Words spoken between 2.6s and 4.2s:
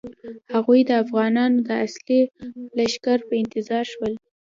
لښکر په انتظار شول.